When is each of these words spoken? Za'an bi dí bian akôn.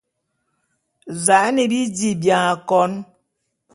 Za'an 1.25 1.57
bi 1.69 1.79
dí 1.95 2.09
bian 2.21 2.43
akôn. 2.53 2.91